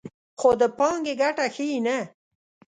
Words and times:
خو 0.39 0.49
د 0.61 0.63
پانګې 0.77 1.13
ګټه 1.21 1.45
ښیي 1.55 1.79
نه 1.85 1.97